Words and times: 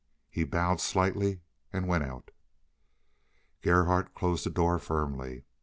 He 0.31 0.45
bowed 0.45 0.81
slightly 0.81 1.41
and 1.71 1.87
went 1.87 2.03
out. 2.05 2.31
Gerhardt 3.61 4.15
closed 4.15 4.43
the 4.47 4.49
door 4.49 4.79
firmly. 4.79 5.43